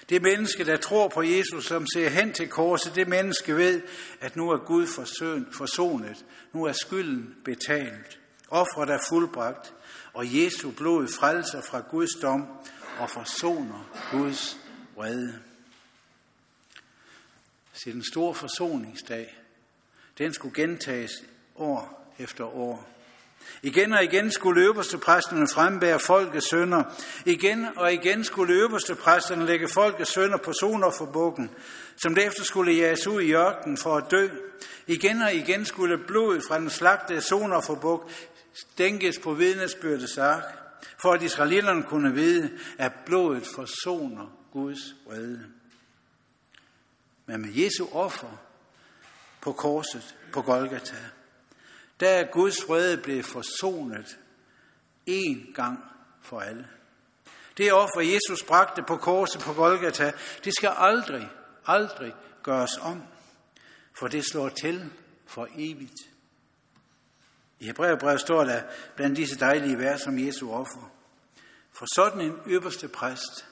[0.10, 3.82] Det menneske, der tror på Jesus, som ser hen til korset, det menneske ved,
[4.22, 4.88] at nu er Gud
[5.52, 6.26] forsonet.
[6.54, 8.20] Nu er skylden betalt.
[8.50, 9.74] Offret er fuldbragt,
[10.14, 12.48] og Jesu blod frelser fra Guds dom
[13.00, 14.58] og forsoner Guds
[14.96, 15.40] vrede.
[17.74, 19.38] Så den store forsoningsdag,
[20.18, 21.12] den skulle gentages
[21.56, 22.90] år efter år.
[23.62, 26.84] Igen og igen skulle øverste præsterne frembære folkets sønder.
[27.26, 30.54] Igen og igen skulle øverste præsterne lægge folkets sønder på
[31.06, 31.52] bukken,
[31.96, 34.28] som derefter skulle jages ud i ørkenen for at dø.
[34.88, 37.22] Igen og igen skulle blodet fra den slagte
[37.82, 38.12] buk
[38.54, 40.65] stænkes på vidnesbyrdes ark,
[40.98, 45.46] for at israelitterne kunne vide, at blodet forsoner Guds vrede.
[47.26, 48.42] Men med Jesu offer
[49.42, 50.98] på korset på Golgata,
[52.00, 54.18] der er Guds vrede blevet forsonet
[55.06, 55.80] en gang
[56.22, 56.68] for alle.
[57.58, 60.12] Det offer, Jesus bragte på korset på Golgata,
[60.44, 61.30] det skal aldrig,
[61.66, 63.04] aldrig gøres om,
[64.00, 64.92] for det slår til
[65.26, 66.15] for evigt.
[67.66, 68.62] I Hebræerbrevet står der
[68.96, 70.92] blandt disse dejlige vers om Jesu offer.
[71.74, 73.46] For sådan en øverste præst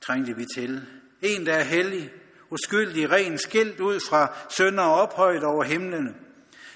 [0.00, 0.86] trængte vi til.
[1.22, 2.12] En, der er hellig,
[2.50, 6.14] uskyldig, ren, skilt ud fra sønder og ophøjet over himlene.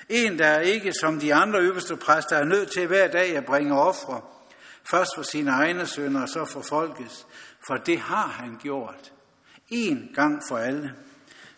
[0.08, 3.44] En, der er ikke som de andre øverste præster er nødt til hver dag at
[3.44, 4.20] bringe ofre.
[4.90, 7.26] Først for sine egne sønder, og så for folkets.
[7.66, 9.12] For det har han gjort.
[9.68, 10.94] En gang for alle,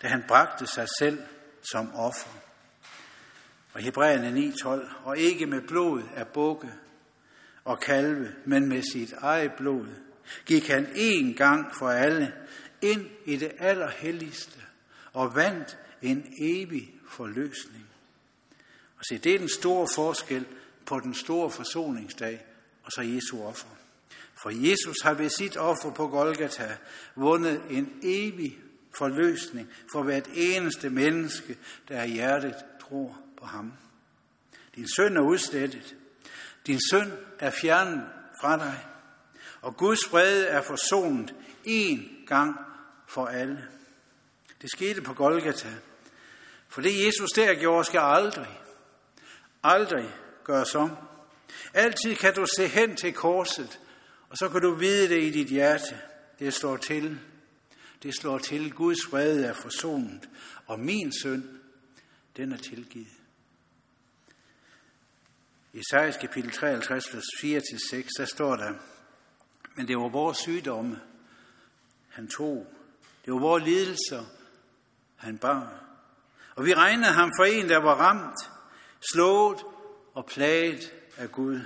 [0.02, 1.22] da han bragte sig selv
[1.72, 2.41] som offer.
[3.72, 4.68] Og Hebræerne 9.12,
[5.04, 6.72] og ikke med blod af bukke
[7.64, 9.86] og kalve, men med sit eget blod,
[10.46, 12.32] gik han en gang for alle
[12.82, 14.58] ind i det allerhelligste
[15.12, 17.86] og vandt en evig forløsning.
[18.98, 20.46] Og se, det er den store forskel
[20.86, 22.46] på den store forsoningsdag
[22.84, 23.68] og så Jesu offer.
[24.42, 26.76] For Jesus har ved sit offer på Golgata
[27.16, 28.58] vundet en evig
[28.98, 31.58] forløsning for hvert eneste menneske,
[31.88, 33.72] der i hjertet tror på ham.
[34.74, 35.96] Din søn er udslettet.
[36.66, 38.08] Din søn er fjernet
[38.40, 38.86] fra dig.
[39.60, 41.34] Og Guds vrede er forsonet
[41.66, 42.56] én gang
[43.08, 43.68] for alle.
[44.62, 45.68] Det skete på Golgata.
[46.68, 48.60] For det Jesus der gjorde, skal aldrig,
[49.62, 50.14] aldrig
[50.44, 50.90] gøres om.
[51.74, 53.80] Altid kan du se hen til korset,
[54.28, 56.00] og så kan du vide det i dit hjerte.
[56.38, 57.18] Det slår til.
[58.02, 58.72] Det slår til.
[58.72, 60.28] Guds vrede er forsonet,
[60.66, 61.44] og min synd,
[62.36, 63.21] den er tilgivet.
[65.72, 68.72] I Esajas kapitel 53, vers 4-6, der står der,
[69.74, 71.00] men det var vores sygdomme,
[72.08, 72.66] han tog.
[73.24, 74.24] Det var vores lidelser,
[75.16, 75.82] han bar.
[76.56, 78.50] Og vi regnede ham for en, der var ramt,
[79.12, 79.58] slået
[80.14, 81.60] og plaget af Gud.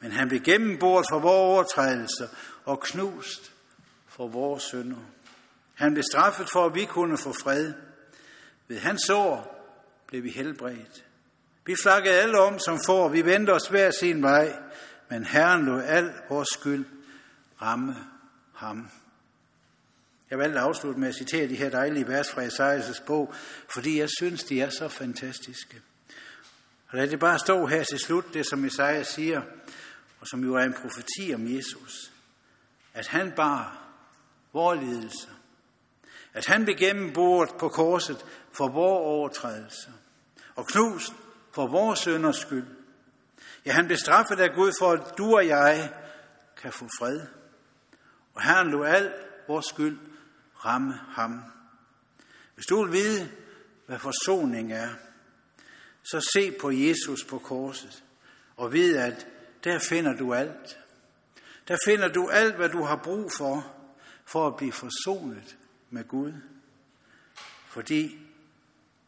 [0.00, 2.28] Men han blev gennemboret for vores overtrædelser
[2.64, 3.52] og knust
[4.06, 5.00] for vores synder.
[5.74, 7.74] Han blev straffet for, at vi kunne få fred.
[8.68, 9.52] Ved hans sår
[10.06, 11.05] blev vi helbredt.
[11.66, 14.58] Vi flakkede alle om som får, vi vendte os hver sin vej,
[15.10, 16.84] men Herren lod al vores skyld
[17.62, 17.96] ramme
[18.54, 18.90] ham.
[20.30, 23.34] Jeg valgte at afslutte med at citere de her dejlige vers fra Esajas' bog,
[23.68, 25.80] fordi jeg synes, de er så fantastiske.
[26.88, 29.42] Og lad det bare stå her til slut, det som Esajas siger,
[30.20, 32.12] og som jo er en profeti om Jesus.
[32.94, 33.82] At han bar
[34.52, 35.30] vores lidelser.
[36.34, 39.90] At han blev gennemboret på korset for vores overtrædelser.
[40.56, 41.12] Og knust
[41.56, 42.66] for vores sønders skyld.
[43.66, 45.92] Ja, han blev straffet af Gud for, at du og jeg
[46.56, 47.20] kan få fred.
[48.34, 49.12] Og Herren lå al
[49.48, 49.98] vores skyld
[50.64, 51.42] ramme ham.
[52.54, 53.30] Hvis du vil vide,
[53.86, 54.88] hvad forsoning er,
[56.02, 58.04] så se på Jesus på korset
[58.56, 59.26] og vid, at
[59.64, 60.78] der finder du alt.
[61.68, 63.76] Der finder du alt, hvad du har brug for,
[64.24, 65.56] for at blive forsonet
[65.90, 66.32] med Gud.
[67.68, 68.18] Fordi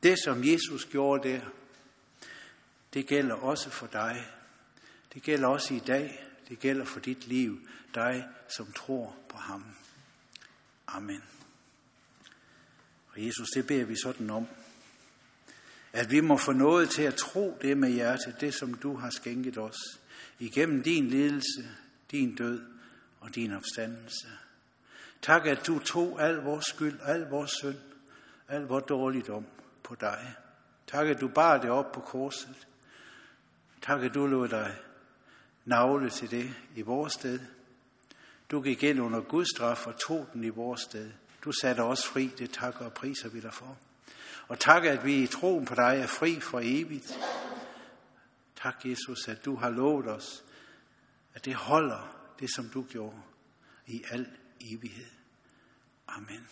[0.03, 1.41] det, som Jesus gjorde der,
[2.99, 4.27] det gælder også for dig.
[5.15, 6.27] Det gælder også i dag.
[6.49, 7.69] Det gælder for dit liv.
[7.95, 9.65] Dig, som tror på ham.
[10.87, 11.23] Amen.
[13.09, 14.47] Og Jesus, det beder vi sådan om.
[15.93, 19.11] At vi må få noget til at tro det med hjertet, det som du har
[19.11, 19.79] skænket os.
[20.39, 21.69] Igennem din lidelse,
[22.11, 22.67] din død
[23.21, 24.29] og din opstandelse.
[25.23, 27.79] Tak, at du tog al vores skyld, al vores synd,
[28.49, 29.47] al vores dårligdom
[29.83, 30.35] på dig.
[30.87, 32.68] Tak, at du bar det op på korset.
[33.83, 34.77] Tak, at du lod dig
[35.65, 37.41] navle til det i vores sted.
[38.51, 41.11] Du gik ind under Guds straf og tog den i vores sted.
[41.45, 43.79] Du satte os fri, det takker og priser vi dig for.
[44.49, 47.19] Og tak, at vi i troen på dig er fri for evigt.
[48.63, 50.45] Tak, Jesus, at du har lovet os,
[51.35, 53.17] at det holder det, som du gjorde
[53.87, 54.27] i al
[54.61, 55.11] evighed.
[56.09, 56.49] Amen.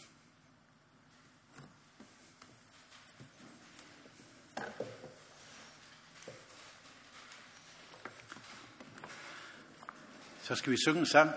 [10.46, 11.30] Så skal vi synge en sang,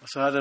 [0.00, 0.38] og så er der